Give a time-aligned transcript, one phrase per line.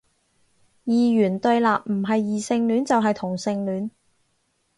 [0.85, 3.91] 二元對立，唔係異性戀就係同性戀